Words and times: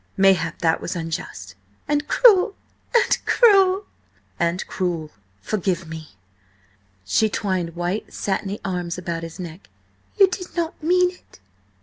Mayhap 0.17 0.57
that 0.63 0.81
was 0.81 0.95
unjust." 0.95 1.53
"And 1.87 2.07
cruel! 2.07 2.55
And 2.95 3.19
cruel!" 3.27 3.85
"And 4.39 4.65
cruel. 4.65 5.11
Forgive 5.41 5.87
me." 5.87 6.15
She 7.05 7.29
twined 7.29 7.75
white, 7.75 8.11
satiny 8.11 8.59
arms 8.65 8.97
about 8.97 9.21
his 9.21 9.39
neck. 9.39 9.69
"You 10.17 10.27
did 10.27 10.55
not 10.55 10.81
mean 10.81 11.11
it?" 11.11 11.39